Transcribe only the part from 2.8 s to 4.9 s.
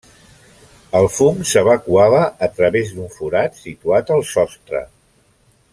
d'un forat situat al sostre.